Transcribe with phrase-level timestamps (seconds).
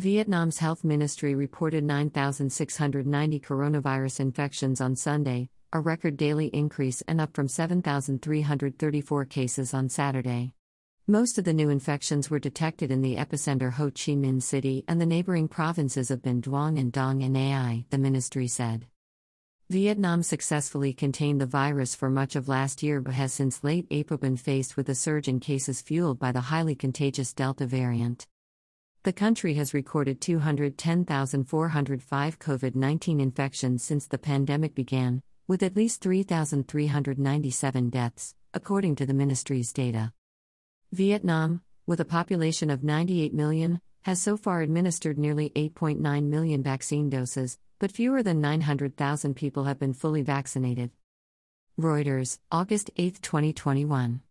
[0.00, 7.34] Vietnam's health ministry reported 9,690 coronavirus infections on Sunday, a record daily increase and up
[7.34, 10.54] from 7,334 cases on Saturday.
[11.08, 15.00] Most of the new infections were detected in the epicenter Ho Chi Minh City and
[15.00, 18.86] the neighboring provinces of Binh Duong and Dong Nai, the ministry said.
[19.68, 24.18] Vietnam successfully contained the virus for much of last year but has since late April
[24.18, 28.28] been faced with a surge in cases fueled by the highly contagious Delta variant.
[29.04, 36.02] The country has recorded 210,405 COVID 19 infections since the pandemic began, with at least
[36.02, 40.12] 3,397 deaths, according to the ministry's data.
[40.90, 47.08] Vietnam, with a population of 98 million, has so far administered nearly 8.9 million vaccine
[47.08, 50.90] doses, but fewer than 900,000 people have been fully vaccinated.
[51.78, 54.22] Reuters, August 8, 2021.